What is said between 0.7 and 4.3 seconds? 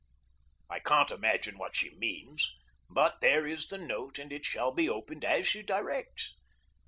can't imagine what she means, but there is the note,